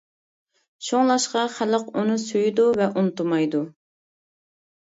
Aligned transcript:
شۇڭلاشقا، 0.85 1.43
خەلق 1.57 1.85
ئۇنى 1.97 2.15
سۆيىدۇ 2.23 2.67
ۋە 2.81 2.89
ئۇنتۇمايدۇ. 3.03 3.63